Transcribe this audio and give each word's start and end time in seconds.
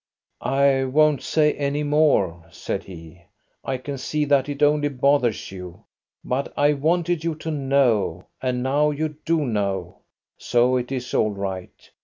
"I 0.41 0.83
won't 0.85 1.21
say 1.21 1.53
any 1.53 1.83
more," 1.83 2.47
said 2.49 2.85
he; 2.85 3.21
"I 3.63 3.77
can 3.77 3.99
see 3.99 4.25
that 4.25 4.49
it 4.49 4.63
only 4.63 4.87
bothers 4.89 5.51
you. 5.51 5.83
But 6.23 6.51
I 6.57 6.73
wanted 6.73 7.23
you 7.23 7.35
to 7.35 7.51
know, 7.51 8.25
and 8.41 8.63
now 8.63 8.89
you 8.89 9.09
do 9.25 9.45
know, 9.45 9.99
so 10.39 10.75
it 10.77 10.91
is 10.91 11.13
all 11.13 11.29
right. 11.29 11.91